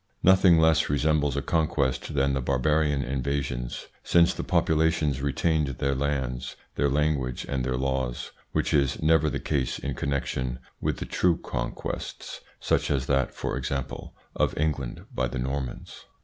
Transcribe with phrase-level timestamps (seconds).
[0.23, 5.93] Nothing less resembles a conquest than the bar barian invasions, since the populations retained their
[5.93, 11.37] lands, their language, and their laws, which is never the case in connection with true
[11.37, 16.05] conquests, such as that, for example, of England by the Normans.